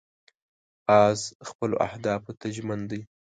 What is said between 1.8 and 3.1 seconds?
اهدافو ته ژمن دی